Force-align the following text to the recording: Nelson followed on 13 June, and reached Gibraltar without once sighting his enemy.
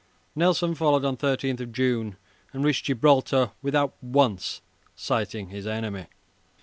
Nelson 0.35 0.73
followed 0.73 1.05
on 1.05 1.15
13 1.15 1.55
June, 1.71 2.17
and 2.53 2.63
reached 2.65 2.85
Gibraltar 2.85 3.51
without 3.61 3.93
once 4.01 4.61
sighting 4.95 5.49
his 5.49 5.67
enemy. 5.67 6.07